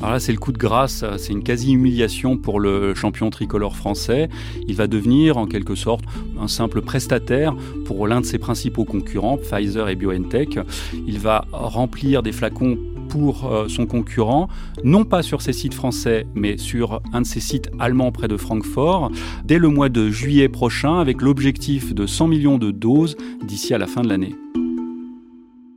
Alors 0.00 0.12
là, 0.12 0.20
c'est 0.20 0.32
le 0.32 0.38
coup 0.38 0.52
de 0.52 0.58
grâce, 0.58 1.04
c'est 1.18 1.32
une 1.32 1.42
quasi-humiliation 1.42 2.38
pour 2.38 2.58
le 2.58 2.94
champion 2.94 3.28
tricolore 3.28 3.76
français. 3.76 4.30
Il 4.66 4.74
va 4.74 4.86
devenir 4.86 5.36
en 5.36 5.46
quelque 5.46 5.74
sorte 5.74 6.04
un 6.40 6.48
simple 6.48 6.80
prestataire 6.80 7.54
pour 7.84 8.06
l'un 8.06 8.22
de 8.22 8.26
ses 8.26 8.38
principaux 8.38 8.86
concurrents, 8.86 9.36
Pfizer 9.36 9.90
et 9.90 9.96
BioNTech. 9.96 10.58
Il 11.06 11.18
va 11.18 11.44
remplir 11.52 12.22
des 12.22 12.32
flacons 12.32 12.78
pour 13.10 13.52
euh, 13.52 13.68
son 13.68 13.86
concurrent, 13.86 14.48
non 14.84 15.04
pas 15.04 15.22
sur 15.22 15.42
ses 15.42 15.52
sites 15.52 15.74
français, 15.74 16.26
mais 16.34 16.56
sur 16.56 17.02
un 17.12 17.20
de 17.20 17.26
ses 17.26 17.40
sites 17.40 17.70
allemands 17.78 18.12
près 18.12 18.28
de 18.28 18.38
Francfort, 18.38 19.10
dès 19.44 19.58
le 19.58 19.68
mois 19.68 19.90
de 19.90 20.08
juillet 20.08 20.48
prochain, 20.48 20.98
avec 20.98 21.20
l'objectif 21.20 21.94
de 21.94 22.06
100 22.06 22.28
millions 22.28 22.56
de 22.56 22.70
doses 22.70 23.16
d'ici 23.44 23.74
à 23.74 23.78
la 23.78 23.86
fin 23.86 24.00
de 24.00 24.08
l'année. 24.08 24.34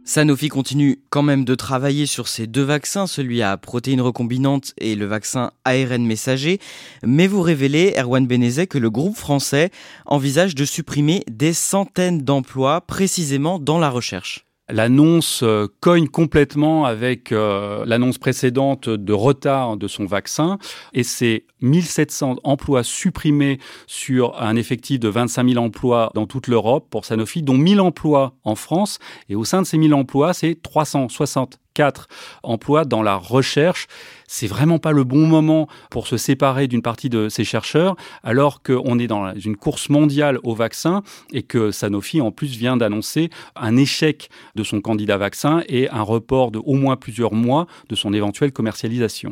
Sanofi 0.05 0.49
continue 0.49 0.99
quand 1.09 1.21
même 1.21 1.45
de 1.45 1.55
travailler 1.55 2.05
sur 2.07 2.27
ces 2.27 2.45
deux 2.45 2.63
vaccins, 2.63 3.07
celui 3.07 3.41
à 3.41 3.55
protéines 3.55 4.01
recombinantes 4.01 4.73
et 4.77 4.95
le 4.95 5.05
vaccin 5.05 5.51
ARN 5.63 6.05
messager, 6.05 6.59
mais 7.03 7.25
vous 7.25 7.41
révélez, 7.41 7.93
Erwan 7.97 8.27
Benezet, 8.27 8.67
que 8.67 8.77
le 8.77 8.89
groupe 8.89 9.15
français 9.15 9.71
envisage 10.05 10.55
de 10.55 10.65
supprimer 10.65 11.23
des 11.31 11.53
centaines 11.53 12.21
d'emplois 12.21 12.81
précisément 12.81 13.59
dans 13.59 13.79
la 13.79 13.89
recherche. 13.89 14.45
L'annonce 14.69 15.41
euh, 15.43 15.67
cogne 15.81 16.07
complètement 16.07 16.85
avec 16.85 17.33
euh, 17.33 17.83
l'annonce 17.85 18.17
précédente 18.17 18.87
de 18.87 19.13
retard 19.13 19.75
de 19.75 19.89
son 19.89 20.05
vaccin 20.05 20.57
et 20.93 21.03
c'est 21.03 21.45
1700 21.59 22.37
emplois 22.45 22.83
supprimés 22.83 23.59
sur 23.87 24.41
un 24.41 24.55
effectif 24.55 25.01
de 25.01 25.09
25 25.09 25.49
000 25.49 25.63
emplois 25.63 26.11
dans 26.15 26.27
toute 26.27 26.47
l'Europe 26.47 26.87
pour 26.89 27.03
Sanofi, 27.03 27.43
dont 27.43 27.57
1000 27.57 27.81
emplois 27.81 28.35
en 28.45 28.55
France. 28.55 28.99
Et 29.27 29.35
au 29.35 29.43
sein 29.43 29.61
de 29.61 29.67
ces 29.67 29.77
1000 29.77 29.93
emplois, 29.93 30.33
c'est 30.33 30.61
360 30.61 31.59
quatre 31.73 32.07
emplois 32.43 32.85
dans 32.85 33.01
la 33.01 33.15
recherche. 33.15 33.87
C'est 34.27 34.47
vraiment 34.47 34.79
pas 34.79 34.91
le 34.91 35.03
bon 35.03 35.27
moment 35.27 35.67
pour 35.89 36.07
se 36.07 36.17
séparer 36.17 36.67
d'une 36.67 36.81
partie 36.81 37.09
de 37.09 37.29
ces 37.29 37.43
chercheurs, 37.43 37.95
alors 38.23 38.61
qu'on 38.63 38.99
est 38.99 39.07
dans 39.07 39.33
une 39.35 39.57
course 39.57 39.89
mondiale 39.89 40.39
au 40.43 40.55
vaccin 40.55 41.03
et 41.31 41.43
que 41.43 41.71
Sanofi, 41.71 42.21
en 42.21 42.31
plus, 42.31 42.57
vient 42.57 42.77
d'annoncer 42.77 43.29
un 43.55 43.77
échec 43.77 44.29
de 44.55 44.63
son 44.63 44.81
candidat 44.81 45.17
vaccin 45.17 45.61
et 45.67 45.89
un 45.89 46.01
report 46.01 46.51
de 46.51 46.59
au 46.59 46.73
moins 46.73 46.95
plusieurs 46.95 47.33
mois 47.33 47.67
de 47.89 47.95
son 47.95 48.13
éventuelle 48.13 48.51
commercialisation. 48.51 49.31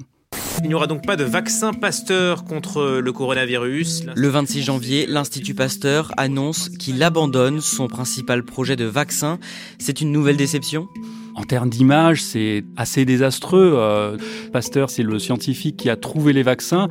Il 0.64 0.68
n'y 0.68 0.74
aura 0.76 0.86
donc 0.86 1.06
pas 1.06 1.16
de 1.16 1.24
vaccin 1.24 1.74
Pasteur 1.74 2.44
contre 2.44 3.00
le 3.02 3.12
coronavirus. 3.12 4.04
Le 4.16 4.28
26 4.28 4.62
janvier, 4.62 5.06
l'Institut 5.08 5.56
Pasteur 5.56 6.12
annonce 6.18 6.70
qu'il 6.70 7.02
abandonne 7.02 7.62
son 7.62 7.88
principal 7.88 8.44
projet 8.44 8.76
de 8.76 8.86
vaccin. 8.86 9.40
C'est 9.80 10.02
une 10.02 10.12
nouvelle 10.12 10.38
déception? 10.38 10.88
En 11.36 11.44
termes 11.44 11.70
d'image, 11.70 12.22
c'est 12.24 12.64
assez 12.76 13.06
désastreux. 13.06 13.74
Euh, 13.76 14.18
Pasteur, 14.52 14.90
c'est 14.90 15.04
le 15.04 15.20
scientifique 15.20 15.78
qui 15.78 15.90
a 15.90 15.96
trouvé 15.96 16.34
les 16.34 16.44
vaccins. 16.44 16.90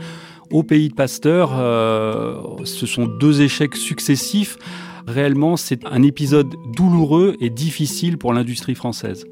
Au 0.51 0.63
pays 0.63 0.89
de 0.89 0.95
Pasteur, 0.95 1.53
euh, 1.55 2.35
ce 2.65 2.87
sont 2.87 3.07
deux 3.07 3.43
échecs 3.43 3.77
successifs. 3.77 4.59
Réellement, 5.07 5.57
c'est 5.57 5.85
un 5.87 6.03
épisode 6.03 6.55
douloureux 6.75 7.37
et 7.41 7.51
difficile 7.51 8.19
pour 8.19 8.33
l'industrie 8.33 8.75
française. 8.75 9.25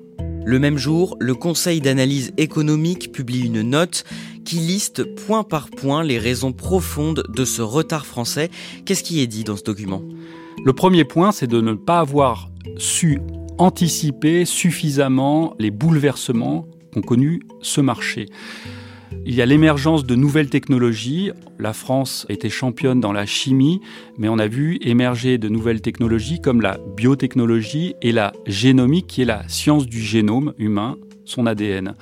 Le 0.45 0.59
même 0.59 0.79
jour, 0.79 1.17
le 1.21 1.35
Conseil 1.35 1.81
d'analyse 1.81 2.33
économique 2.37 3.13
publie 3.13 3.47
une 3.47 3.63
note 3.63 4.05
qui 4.45 4.57
liste 4.57 5.05
point 5.05 5.43
par 5.43 5.69
point 5.69 6.03
les 6.03 6.19
raisons 6.19 6.53
profondes 6.53 7.25
de 7.29 7.45
ce 7.45 7.61
retard 7.61 8.07
français. 8.07 8.51
Qu'est-ce 8.87 9.03
qui 9.03 9.21
est 9.21 9.27
dit 9.27 9.45
dans 9.45 9.57
ce 9.57 9.65
document? 9.65 10.03
Le 10.65 10.73
premier 10.73 11.05
point, 11.05 11.33
c'est 11.33 11.47
de 11.47 11.61
ne 11.61 11.75
pas 11.75 11.99
avoir 11.99 12.51
su 12.79 13.21
anticiper 13.59 14.45
suffisamment 14.45 15.55
les 15.59 15.71
bouleversements 15.71 16.67
qu'ont 16.93 17.03
connus 17.03 17.43
ce 17.61 17.81
marché. 17.81 18.27
Il 19.27 19.35
y 19.35 19.43
a 19.43 19.47
l'émergence 19.47 20.07
de 20.07 20.15
nouvelles 20.15 20.49
technologies. 20.49 21.33
La 21.59 21.73
France 21.73 22.25
était 22.29 22.49
championne 22.49 23.01
dans 23.01 23.13
la 23.13 23.27
chimie, 23.27 23.81
mais 24.17 24.29
on 24.29 24.39
a 24.39 24.47
vu 24.47 24.79
émerger 24.81 25.39
de 25.39 25.49
nouvelles 25.49 25.81
technologies 25.81 26.41
comme 26.41 26.61
la 26.61 26.79
biotechnologie 26.97 27.95
et 28.01 28.13
la 28.13 28.33
génomique, 28.47 29.07
qui 29.07 29.23
est 29.23 29.27
la 29.27 29.47
science 29.49 29.87
du 29.87 30.01
génome 30.01 30.55
humain, 30.59 30.97
son 31.25 31.47
ADN. 31.47 31.95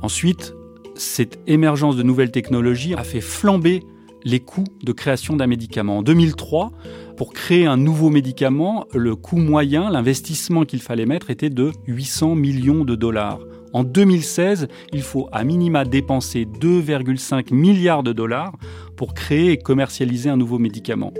Ensuite, 0.00 0.54
cette 0.94 1.38
émergence 1.46 1.96
de 1.96 2.02
nouvelles 2.02 2.30
technologies 2.30 2.94
a 2.94 3.04
fait 3.04 3.20
flamber 3.20 3.82
les 4.24 4.40
coûts 4.40 4.64
de 4.82 4.92
création 4.92 5.36
d'un 5.36 5.46
médicament. 5.46 5.98
En 5.98 6.02
2003, 6.02 6.72
pour 7.18 7.32
créer 7.32 7.66
un 7.66 7.76
nouveau 7.76 8.10
médicament, 8.10 8.86
le 8.94 9.16
coût 9.16 9.38
moyen, 9.38 9.90
l'investissement 9.90 10.64
qu'il 10.64 10.80
fallait 10.80 11.04
mettre 11.04 11.30
était 11.30 11.50
de 11.50 11.72
800 11.88 12.36
millions 12.36 12.84
de 12.84 12.94
dollars. 12.94 13.40
En 13.72 13.82
2016, 13.82 14.68
il 14.92 15.02
faut 15.02 15.28
à 15.32 15.42
minima 15.42 15.84
dépenser 15.84 16.44
2,5 16.44 17.52
milliards 17.52 18.04
de 18.04 18.12
dollars 18.12 18.52
pour 18.96 19.14
créer 19.14 19.50
et 19.50 19.58
commercialiser 19.58 20.30
un 20.30 20.36
nouveau 20.36 20.60
médicament. 20.60 21.12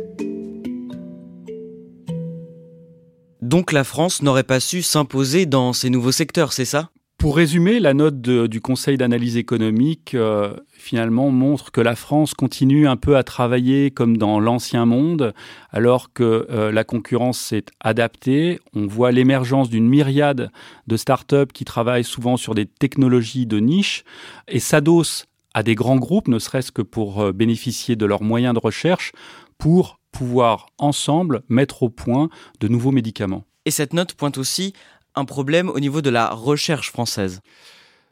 Donc 3.42 3.72
la 3.72 3.82
France 3.82 4.22
n'aurait 4.22 4.44
pas 4.44 4.60
su 4.60 4.82
s'imposer 4.82 5.46
dans 5.46 5.72
ces 5.72 5.90
nouveaux 5.90 6.12
secteurs, 6.12 6.52
c'est 6.52 6.64
ça? 6.64 6.90
Pour 7.18 7.34
résumer, 7.34 7.80
la 7.80 7.94
note 7.94 8.20
du 8.20 8.60
Conseil 8.60 8.96
d'analyse 8.96 9.36
économique 9.36 10.14
euh, 10.14 10.54
finalement 10.70 11.30
montre 11.30 11.72
que 11.72 11.80
la 11.80 11.96
France 11.96 12.32
continue 12.32 12.86
un 12.86 12.96
peu 12.96 13.16
à 13.16 13.24
travailler 13.24 13.90
comme 13.90 14.16
dans 14.16 14.38
l'ancien 14.38 14.86
monde, 14.86 15.34
alors 15.70 16.12
que 16.12 16.46
euh, 16.48 16.70
la 16.70 16.84
concurrence 16.84 17.40
s'est 17.40 17.64
adaptée. 17.80 18.60
On 18.72 18.86
voit 18.86 19.10
l'émergence 19.10 19.68
d'une 19.68 19.88
myriade 19.88 20.52
de 20.86 20.96
start-up 20.96 21.52
qui 21.52 21.64
travaillent 21.64 22.04
souvent 22.04 22.36
sur 22.36 22.54
des 22.54 22.66
technologies 22.66 23.46
de 23.46 23.58
niche 23.58 24.04
et 24.46 24.60
s'adossent 24.60 25.26
à 25.54 25.64
des 25.64 25.74
grands 25.74 25.96
groupes, 25.96 26.28
ne 26.28 26.38
serait-ce 26.38 26.70
que 26.70 26.82
pour 26.82 27.20
euh, 27.20 27.32
bénéficier 27.32 27.96
de 27.96 28.06
leurs 28.06 28.22
moyens 28.22 28.54
de 28.54 28.60
recherche, 28.60 29.10
pour 29.58 29.98
pouvoir 30.12 30.68
ensemble 30.78 31.42
mettre 31.48 31.82
au 31.82 31.88
point 31.88 32.28
de 32.60 32.68
nouveaux 32.68 32.92
médicaments. 32.92 33.44
Et 33.68 33.70
cette 33.70 33.92
note 33.92 34.14
pointe 34.14 34.38
aussi 34.38 34.72
un 35.18 35.24
problème 35.24 35.68
au 35.68 35.80
niveau 35.80 36.00
de 36.00 36.10
la 36.10 36.30
recherche 36.30 36.90
française. 36.90 37.40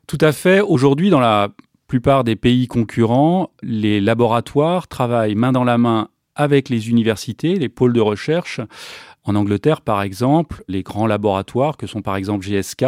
Tout 0.07 0.19
à 0.21 0.33
fait. 0.33 0.61
Aujourd'hui, 0.61 1.11
dans 1.11 1.21
la 1.21 1.49
plupart 1.87 2.25
des 2.25 2.37
pays 2.37 2.67
concurrents, 2.67 3.51
les 3.63 4.01
laboratoires 4.01 4.89
travaillent 4.89 5.35
main 5.35 5.53
dans 5.53 5.65
la 5.65 5.79
main 5.79 6.09
avec 6.35 6.69
les 6.69 6.91
universités, 6.91 7.57
les 7.57 7.69
pôles 7.69 7.93
de 7.93 8.01
recherche. 8.01 8.61
En 9.25 9.35
Angleterre, 9.35 9.81
par 9.81 10.03
exemple, 10.03 10.63
les 10.69 10.83
grands 10.83 11.07
laboratoires, 11.07 11.77
que 11.77 11.87
sont 11.87 12.03
par 12.03 12.17
exemple 12.17 12.47
GSK, 12.47 12.85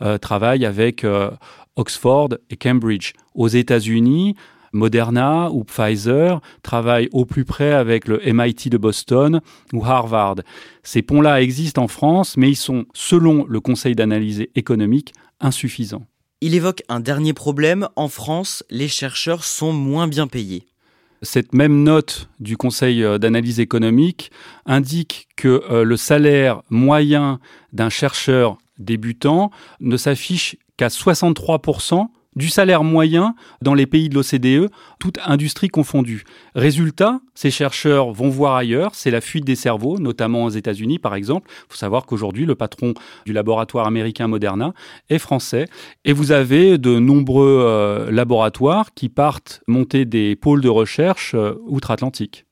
euh, 0.00 0.16
travaillent 0.18 0.64
avec 0.64 1.04
euh, 1.04 1.30
Oxford 1.76 2.30
et 2.48 2.56
Cambridge. 2.56 3.12
Aux 3.34 3.48
États-Unis, 3.48 4.36
Moderna 4.72 5.50
ou 5.50 5.64
Pfizer 5.64 6.40
travaillent 6.62 7.08
au 7.12 7.24
plus 7.24 7.44
près 7.44 7.72
avec 7.72 8.08
le 8.08 8.20
MIT 8.24 8.70
de 8.70 8.78
Boston 8.78 9.40
ou 9.72 9.84
Harvard. 9.84 10.36
Ces 10.82 11.02
ponts-là 11.02 11.42
existent 11.42 11.82
en 11.82 11.88
France, 11.88 12.36
mais 12.36 12.50
ils 12.50 12.56
sont, 12.56 12.86
selon 12.94 13.44
le 13.48 13.60
Conseil 13.60 13.94
d'analyse 13.94 14.46
économique, 14.54 15.12
insuffisants. 15.40 16.06
Il 16.40 16.54
évoque 16.54 16.82
un 16.88 17.00
dernier 17.00 17.32
problème. 17.32 17.88
En 17.94 18.08
France, 18.08 18.64
les 18.68 18.88
chercheurs 18.88 19.44
sont 19.44 19.72
moins 19.72 20.08
bien 20.08 20.26
payés. 20.26 20.66
Cette 21.24 21.54
même 21.54 21.84
note 21.84 22.28
du 22.40 22.56
Conseil 22.56 23.04
euh, 23.04 23.16
d'analyse 23.16 23.60
économique 23.60 24.32
indique 24.66 25.28
que 25.36 25.62
euh, 25.70 25.84
le 25.84 25.96
salaire 25.96 26.62
moyen 26.68 27.38
d'un 27.72 27.90
chercheur 27.90 28.58
débutant 28.78 29.52
ne 29.78 29.96
s'affiche 29.96 30.56
qu'à 30.76 30.88
63% 30.88 32.08
du 32.36 32.48
salaire 32.48 32.84
moyen 32.84 33.34
dans 33.60 33.74
les 33.74 33.86
pays 33.86 34.08
de 34.08 34.14
l'OCDE, 34.14 34.70
toute 34.98 35.18
industrie 35.24 35.68
confondue. 35.68 36.24
Résultat, 36.54 37.20
ces 37.34 37.50
chercheurs 37.50 38.12
vont 38.12 38.28
voir 38.28 38.56
ailleurs, 38.56 38.94
c'est 38.94 39.10
la 39.10 39.20
fuite 39.20 39.44
des 39.44 39.54
cerveaux, 39.54 39.98
notamment 39.98 40.44
aux 40.44 40.50
États-Unis 40.50 40.98
par 40.98 41.14
exemple. 41.14 41.50
Il 41.50 41.72
faut 41.72 41.78
savoir 41.78 42.06
qu'aujourd'hui, 42.06 42.46
le 42.46 42.54
patron 42.54 42.94
du 43.26 43.32
laboratoire 43.32 43.86
américain 43.86 44.28
Moderna 44.28 44.72
est 45.10 45.18
français. 45.18 45.66
Et 46.04 46.12
vous 46.12 46.32
avez 46.32 46.78
de 46.78 46.98
nombreux 46.98 47.64
euh, 47.66 48.10
laboratoires 48.10 48.94
qui 48.94 49.08
partent 49.08 49.62
monter 49.66 50.04
des 50.04 50.36
pôles 50.36 50.60
de 50.60 50.68
recherche 50.68 51.34
euh, 51.34 51.54
outre-Atlantique. 51.66 52.46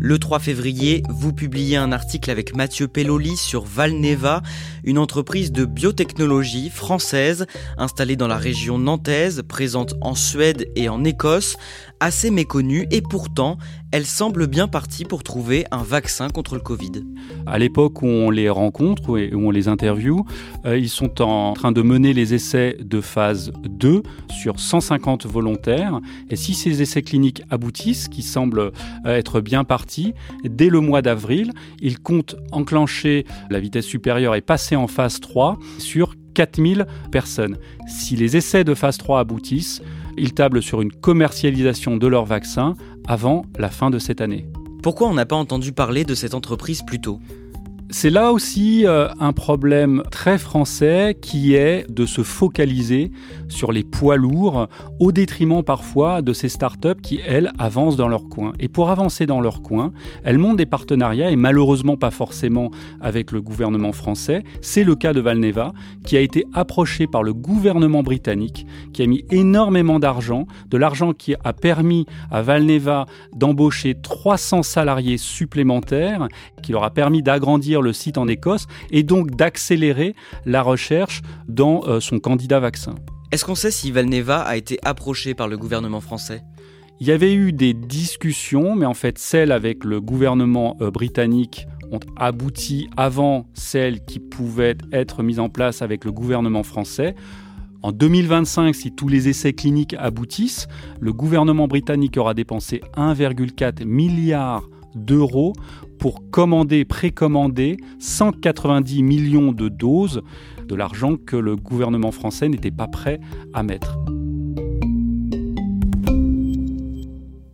Le 0.00 0.20
3 0.20 0.38
février, 0.38 1.02
vous 1.08 1.32
publiez 1.32 1.76
un 1.76 1.90
article 1.90 2.30
avec 2.30 2.54
Mathieu 2.54 2.86
Pelloli 2.86 3.36
sur 3.36 3.64
Valneva, 3.64 4.42
une 4.84 4.96
entreprise 4.96 5.50
de 5.50 5.64
biotechnologie 5.64 6.70
française 6.70 7.46
installée 7.78 8.14
dans 8.14 8.28
la 8.28 8.36
région 8.36 8.78
nantaise, 8.78 9.42
présente 9.48 9.94
en 10.00 10.14
Suède 10.14 10.70
et 10.76 10.88
en 10.88 11.02
Écosse, 11.02 11.56
assez 12.00 12.30
méconnue 12.30 12.86
et 12.90 13.00
pourtant, 13.00 13.58
elle 13.90 14.06
semble 14.06 14.46
bien 14.46 14.68
partie 14.68 15.04
pour 15.04 15.22
trouver 15.22 15.64
un 15.70 15.82
vaccin 15.82 16.28
contre 16.28 16.54
le 16.54 16.60
Covid. 16.60 17.04
À 17.46 17.58
l'époque 17.58 18.02
où 18.02 18.06
on 18.06 18.30
les 18.30 18.48
rencontre 18.48 19.18
et 19.18 19.34
où 19.34 19.48
on 19.48 19.50
les 19.50 19.68
interviewe, 19.68 20.24
euh, 20.66 20.78
ils 20.78 20.88
sont 20.88 21.22
en 21.22 21.54
train 21.54 21.72
de 21.72 21.82
mener 21.82 22.12
les 22.12 22.34
essais 22.34 22.76
de 22.80 23.00
phase 23.00 23.52
2 23.68 24.02
sur 24.30 24.60
150 24.60 25.26
volontaires. 25.26 26.00
Et 26.30 26.36
si 26.36 26.54
ces 26.54 26.82
essais 26.82 27.02
cliniques 27.02 27.42
aboutissent, 27.50 28.08
qui 28.08 28.22
semblent 28.22 28.60
euh, 28.60 28.70
être 29.16 29.40
bien 29.40 29.64
partis, 29.64 30.14
dès 30.44 30.68
le 30.68 30.80
mois 30.80 31.02
d'avril, 31.02 31.52
ils 31.80 31.98
comptent 31.98 32.36
enclencher 32.52 33.24
la 33.50 33.60
vitesse 33.60 33.86
supérieure 33.86 34.34
et 34.34 34.40
passer 34.40 34.76
en 34.76 34.86
phase 34.86 35.20
3 35.20 35.58
sur 35.78 36.14
4000 36.34 36.86
personnes. 37.10 37.56
Si 37.88 38.14
les 38.14 38.36
essais 38.36 38.62
de 38.62 38.74
phase 38.74 38.96
3 38.98 39.20
aboutissent, 39.20 39.82
ils 40.18 40.34
tablent 40.34 40.62
sur 40.62 40.82
une 40.82 40.92
commercialisation 40.92 41.96
de 41.96 42.06
leur 42.06 42.24
vaccin 42.24 42.74
avant 43.06 43.44
la 43.58 43.70
fin 43.70 43.90
de 43.90 43.98
cette 43.98 44.20
année. 44.20 44.46
Pourquoi 44.82 45.08
on 45.08 45.14
n'a 45.14 45.26
pas 45.26 45.36
entendu 45.36 45.72
parler 45.72 46.04
de 46.04 46.14
cette 46.14 46.34
entreprise 46.34 46.82
plus 46.82 47.00
tôt? 47.00 47.20
C'est 47.90 48.10
là 48.10 48.32
aussi 48.32 48.86
euh, 48.86 49.08
un 49.18 49.32
problème 49.32 50.02
très 50.10 50.36
français 50.36 51.16
qui 51.20 51.54
est 51.54 51.90
de 51.90 52.04
se 52.04 52.22
focaliser 52.22 53.10
sur 53.48 53.72
les 53.72 53.82
poids 53.82 54.16
lourds 54.16 54.68
au 55.00 55.10
détriment 55.10 55.62
parfois 55.62 56.20
de 56.20 56.34
ces 56.34 56.50
startups 56.50 57.00
qui, 57.02 57.18
elles, 57.26 57.50
avancent 57.58 57.96
dans 57.96 58.08
leur 58.08 58.28
coin. 58.28 58.52
Et 58.60 58.68
pour 58.68 58.90
avancer 58.90 59.24
dans 59.24 59.40
leur 59.40 59.62
coin, 59.62 59.92
elles 60.22 60.36
montent 60.36 60.58
des 60.58 60.66
partenariats 60.66 61.30
et 61.30 61.36
malheureusement 61.36 61.96
pas 61.96 62.10
forcément 62.10 62.70
avec 63.00 63.32
le 63.32 63.40
gouvernement 63.40 63.92
français. 63.92 64.44
C'est 64.60 64.84
le 64.84 64.94
cas 64.94 65.14
de 65.14 65.20
Valneva 65.20 65.72
qui 66.04 66.18
a 66.18 66.20
été 66.20 66.44
approché 66.52 67.06
par 67.06 67.22
le 67.22 67.32
gouvernement 67.32 68.02
britannique 68.02 68.66
qui 68.92 69.02
a 69.02 69.06
mis 69.06 69.24
énormément 69.30 69.98
d'argent, 69.98 70.46
de 70.68 70.76
l'argent 70.76 71.14
qui 71.14 71.34
a 71.42 71.52
permis 71.54 72.04
à 72.30 72.42
Valneva 72.42 73.06
d'embaucher 73.34 73.94
300 73.94 74.62
salariés 74.62 75.16
supplémentaires, 75.16 76.28
qui 76.62 76.72
leur 76.72 76.84
a 76.84 76.90
permis 76.90 77.22
d'agrandir 77.22 77.77
le 77.82 77.92
site 77.92 78.18
en 78.18 78.28
Écosse 78.28 78.66
et 78.90 79.02
donc 79.02 79.36
d'accélérer 79.36 80.14
la 80.46 80.62
recherche 80.62 81.22
dans 81.48 81.86
euh, 81.86 82.00
son 82.00 82.18
candidat 82.18 82.60
vaccin. 82.60 82.94
Est-ce 83.30 83.44
qu'on 83.44 83.54
sait 83.54 83.70
si 83.70 83.90
Valneva 83.90 84.40
a 84.40 84.56
été 84.56 84.78
approché 84.84 85.34
par 85.34 85.48
le 85.48 85.58
gouvernement 85.58 86.00
français? 86.00 86.42
Il 87.00 87.06
y 87.06 87.12
avait 87.12 87.34
eu 87.34 87.52
des 87.52 87.74
discussions, 87.74 88.74
mais 88.74 88.86
en 88.86 88.94
fait 88.94 89.18
celles 89.18 89.52
avec 89.52 89.84
le 89.84 90.00
gouvernement 90.00 90.76
euh, 90.80 90.90
britannique 90.90 91.66
ont 91.92 92.00
abouti 92.16 92.88
avant 92.96 93.46
celles 93.54 94.04
qui 94.04 94.18
pouvaient 94.18 94.76
être 94.92 95.22
mises 95.22 95.38
en 95.38 95.48
place 95.48 95.82
avec 95.82 96.04
le 96.04 96.12
gouvernement 96.12 96.62
français. 96.62 97.14
En 97.82 97.92
2025, 97.92 98.74
si 98.74 98.92
tous 98.92 99.08
les 99.08 99.28
essais 99.28 99.52
cliniques 99.52 99.94
aboutissent, 99.98 100.66
le 101.00 101.12
gouvernement 101.12 101.68
britannique 101.68 102.16
aura 102.16 102.34
dépensé 102.34 102.80
1,4 102.96 103.84
milliard 103.84 104.64
d'euros 104.96 105.52
pour 105.98 106.30
commander, 106.30 106.84
précommander 106.84 107.76
190 107.98 109.02
millions 109.02 109.52
de 109.52 109.68
doses 109.68 110.22
de 110.66 110.74
l'argent 110.74 111.16
que 111.16 111.36
le 111.36 111.56
gouvernement 111.56 112.12
français 112.12 112.48
n'était 112.48 112.70
pas 112.70 112.88
prêt 112.88 113.20
à 113.52 113.62
mettre. 113.62 113.98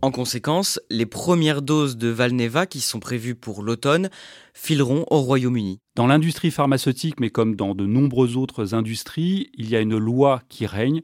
En 0.05 0.11
conséquence, 0.11 0.79
les 0.91 1.07
premières 1.07 1.63
doses 1.63 1.97
de 1.97 2.09
Valneva 2.09 2.67
qui 2.67 2.79
sont 2.79 2.99
prévues 2.99 3.33
pour 3.33 3.63
l'automne 3.63 4.09
fileront 4.53 5.03
au 5.09 5.19
Royaume-Uni. 5.21 5.79
Dans 5.95 6.05
l'industrie 6.05 6.51
pharmaceutique, 6.51 7.19
mais 7.19 7.31
comme 7.31 7.55
dans 7.55 7.73
de 7.73 7.87
nombreuses 7.87 8.37
autres 8.37 8.75
industries, 8.75 9.49
il 9.55 9.67
y 9.67 9.75
a 9.75 9.81
une 9.81 9.97
loi 9.97 10.41
qui 10.47 10.67
règne 10.67 11.01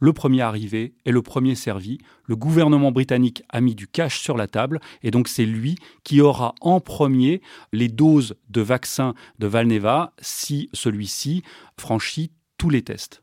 le 0.00 0.12
premier 0.12 0.42
arrivé 0.42 0.94
et 1.04 1.12
le 1.12 1.22
premier 1.22 1.54
servi. 1.54 1.98
Le 2.24 2.36
gouvernement 2.36 2.92
britannique 2.92 3.42
a 3.48 3.60
mis 3.60 3.74
du 3.74 3.88
cash 3.88 4.20
sur 4.20 4.36
la 4.36 4.46
table 4.46 4.80
et 5.02 5.10
donc 5.10 5.28
c'est 5.28 5.46
lui 5.46 5.76
qui 6.04 6.20
aura 6.20 6.54
en 6.60 6.80
premier 6.80 7.40
les 7.72 7.88
doses 7.88 8.36
de 8.48 8.60
vaccin 8.60 9.14
de 9.38 9.46
Valneva 9.46 10.12
si 10.20 10.68
celui-ci 10.72 11.42
franchit 11.76 12.30
tous 12.56 12.70
les 12.70 12.82
tests. 12.82 13.20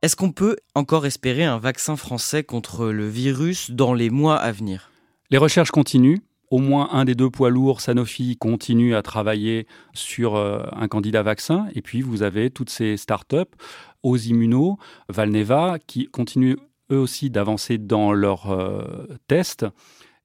Est-ce 0.00 0.14
qu'on 0.14 0.30
peut 0.30 0.56
encore 0.76 1.06
espérer 1.06 1.44
un 1.44 1.58
vaccin 1.58 1.96
français 1.96 2.44
contre 2.44 2.86
le 2.86 3.08
virus 3.08 3.72
dans 3.72 3.94
les 3.94 4.10
mois 4.10 4.36
à 4.36 4.52
venir? 4.52 4.92
Les 5.30 5.38
recherches 5.38 5.72
continuent. 5.72 6.20
Au 6.50 6.58
moins 6.58 6.88
un 6.92 7.04
des 7.04 7.14
deux 7.14 7.28
poids 7.28 7.50
lourds, 7.50 7.82
Sanofi, 7.82 8.36
continue 8.36 8.94
à 8.94 9.02
travailler 9.02 9.66
sur 9.92 10.36
euh, 10.36 10.62
un 10.72 10.88
candidat 10.88 11.22
vaccin. 11.22 11.66
Et 11.74 11.82
puis, 11.82 12.00
vous 12.00 12.22
avez 12.22 12.48
toutes 12.48 12.70
ces 12.70 12.96
startups 12.96 13.36
aux 14.02 14.16
immunos, 14.16 14.76
Valneva, 15.08 15.78
qui 15.86 16.06
continuent 16.06 16.56
eux 16.90 16.98
aussi 16.98 17.30
d'avancer 17.30 17.78
dans 17.78 18.12
leurs 18.12 18.50
euh, 18.50 19.06
tests. 19.26 19.66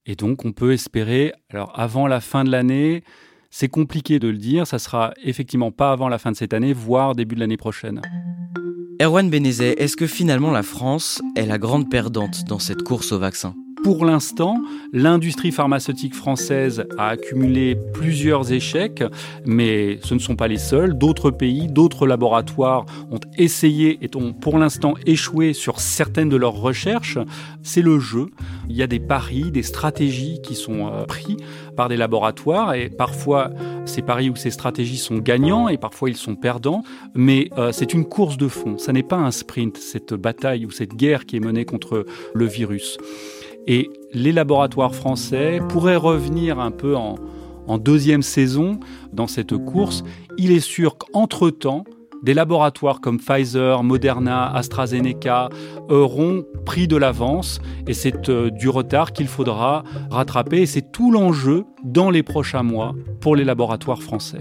Et 0.06 0.16
donc, 0.16 0.46
on 0.46 0.52
peut 0.52 0.74
espérer, 0.74 1.34
alors 1.50 1.72
avant 1.80 2.08
la 2.08 2.20
fin 2.20 2.44
de 2.44 2.52
l'année, 2.52 3.04
c'est 3.50 3.70
compliqué 3.70 4.20
de 4.20 4.28
le 4.28 4.38
dire, 4.38 4.66
ça 4.66 4.80
sera 4.80 5.14
effectivement 5.24 5.72
pas 5.72 5.92
avant 5.92 6.10
la 6.10 6.18
fin 6.18 6.32
de 6.32 6.36
cette 6.36 6.54
année, 6.54 6.74
voire 6.74 7.16
début 7.16 7.36
de 7.36 7.40
l'année 7.40 7.58
prochaine. 7.58 8.02
Erwan 9.02 9.30
Benezet, 9.30 9.74
est-ce 9.80 9.98
que 9.98 10.08
finalement 10.08 10.52
la 10.52 10.64
France 10.64 11.22
est 11.36 11.46
la 11.46 11.58
grande 11.58 11.90
perdante 11.90 12.44
dans 12.48 12.60
cette 12.60 12.84
course 12.84 13.12
au 13.12 13.20
vaccin? 13.20 13.56
Pour 13.84 14.06
l'instant, 14.06 14.62
l'industrie 14.94 15.52
pharmaceutique 15.52 16.16
française 16.16 16.86
a 16.98 17.10
accumulé 17.10 17.76
plusieurs 17.94 18.54
échecs, 18.54 19.04
mais 19.46 20.00
ce 20.04 20.14
ne 20.14 20.20
sont 20.20 20.38
pas 20.38 20.48
les 20.48 20.58
seuls. 20.58 20.98
D'autres 20.98 21.32
pays, 21.32 21.68
d'autres 21.68 22.08
laboratoires 22.08 22.86
ont 23.12 23.20
essayé 23.38 24.00
et 24.02 24.10
ont 24.16 24.32
pour 24.32 24.58
l'instant 24.58 24.94
échoué 25.06 25.52
sur 25.52 25.82
certaines 25.82 26.30
de 26.30 26.38
leurs 26.38 26.54
recherches. 26.54 27.18
C'est 27.62 27.82
le 27.82 28.00
jeu. 28.00 28.28
Il 28.70 28.76
y 28.78 28.84
a 28.84 28.88
des 28.88 29.02
paris, 29.02 29.52
des 29.52 29.64
stratégies 29.64 30.40
qui 30.42 30.56
sont 30.56 30.88
euh, 30.88 31.04
pris 31.04 31.36
par 31.76 31.90
des 31.90 31.98
laboratoires 31.98 32.76
et 32.76 32.90
parfois 32.90 33.50
ces 33.94 34.02
paris 34.02 34.30
ou 34.30 34.36
ces 34.36 34.50
stratégies 34.50 34.98
sont 34.98 35.18
gagnants 35.18 35.70
et 35.70 35.78
parfois 35.78 36.10
ils 36.10 36.18
sont 36.18 36.36
perdants, 36.36 36.84
mais 37.14 37.50
euh, 37.58 37.72
c'est 37.72 37.94
une 37.94 38.06
course 38.06 38.38
de 38.38 38.48
fond. 38.48 38.78
Ça 38.80 38.92
n'est 38.92 39.04
pas 39.04 39.18
un 39.18 39.32
sprint, 39.32 39.78
cette 39.78 40.16
bataille 40.16 40.66
ou 40.66 40.72
cette 40.72 40.96
guerre 40.96 41.26
qui 41.26 41.38
est 41.38 41.40
menée 41.40 41.64
contre 41.64 42.06
le 42.34 42.46
virus. 42.46 42.98
Et 43.68 43.90
les 44.12 44.32
laboratoires 44.32 44.96
français 44.96 45.62
pourraient 45.70 45.96
revenir 45.96 46.60
un 46.60 46.72
peu 46.72 46.96
en, 46.96 47.18
deuxième 47.78 48.24
saison 48.24 48.80
dans 49.14 49.28
cette 49.28 49.56
course. 49.56 50.04
Il 50.38 50.52
est 50.52 50.60
sûr 50.60 50.98
qu'entre-temps, 50.98 51.86
des 52.24 52.34
laboratoires 52.34 53.02
comme 53.02 53.20
Pfizer, 53.20 53.84
Moderna, 53.84 54.50
AstraZeneca 54.56 55.50
auront 55.90 56.44
pris 56.66 56.88
de 56.88 56.96
l'avance 56.96 57.60
et 57.86 57.94
c'est 57.94 58.30
euh, 58.30 58.50
du 58.50 58.70
retard 58.70 59.12
qu'il 59.12 59.28
faudra 59.28 59.84
rattraper 60.10 60.62
et 60.62 60.66
c'est 60.66 60.92
tout 60.92 61.12
l'enjeu 61.12 61.66
dans 61.84 62.10
les 62.10 62.24
prochains 62.24 62.64
mois 62.64 62.96
pour 63.20 63.36
les 63.36 63.44
laboratoires 63.44 64.02
français. 64.02 64.40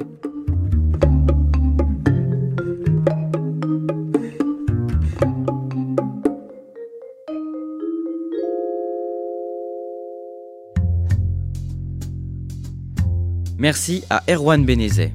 Merci 13.58 14.02
à 14.10 14.22
Erwan 14.28 14.64
Benezet. 14.64 15.12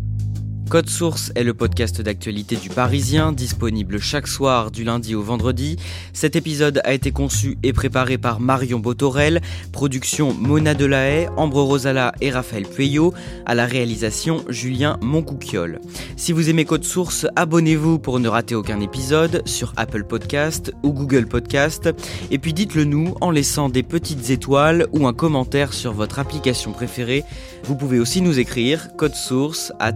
Code 0.70 0.90
Source 0.90 1.32
est 1.36 1.46
le 1.46 1.54
podcast 1.54 2.02
d'actualité 2.02 2.58
du 2.58 2.68
Parisien, 2.70 3.32
disponible 3.32 4.00
chaque 4.00 4.28
soir 4.28 4.70
du 4.70 4.84
lundi 4.84 5.16
au 5.16 5.22
vendredi. 5.22 5.78
Cet 6.12 6.36
épisode 6.36 6.82
a 6.84 6.94
été 6.94 7.12
conçu 7.12 7.58
et 7.64 7.72
préparé 7.72 8.18
par 8.18 8.42
Marion 8.42 8.80
Botorel, 8.80 9.42
production 9.72 10.34
Mona 10.34 10.74
Delahaye, 10.74 11.30
Ambre 11.38 11.62
Rosala 11.62 12.12
et 12.20 12.32
Raphaël 12.32 12.68
Pueyo, 12.68 13.14
à 13.46 13.56
la 13.56 13.66
réalisation 13.66 14.44
Julien 14.50 14.98
Moncouquiole. 15.02 15.80
Si 16.18 16.34
vous 16.34 16.50
aimez 16.50 16.66
Code 16.66 16.84
Source, 16.84 17.28
abonnez-vous 17.38 17.98
pour 17.98 18.20
ne 18.20 18.28
rater 18.28 18.56
aucun 18.56 18.82
épisode 18.82 19.44
sur 19.46 19.74
Apple 19.78 20.04
Podcast 20.04 20.74
ou 20.84 20.92
Google 20.92 21.28
Podcast, 21.28 21.90
et 22.30 22.40
puis 22.40 22.54
dites-le 22.54 22.84
nous 22.84 23.16
en 23.22 23.32
laissant 23.32 23.70
des 23.70 23.84
petites 23.84 24.32
étoiles 24.32 24.88
ou 24.92 25.08
un 25.08 25.14
commentaire 25.14 25.72
sur 25.72 25.94
votre 25.94 26.20
application 26.20 26.74
préférée. 26.74 27.24
Vous 27.64 27.76
pouvez 27.76 28.00
aussi 28.00 28.22
nous 28.22 28.38
écrire 28.40 28.90
code 28.98 29.16
source 29.16 29.72
at 29.80 29.96